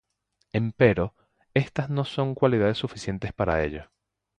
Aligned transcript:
Empero, 0.51 1.13
estas 1.53 1.91
no 1.91 2.05
son 2.05 2.33
cualidades 2.33 2.79
suficientes 2.79 3.33
para 3.33 3.63
ello. 3.63 3.91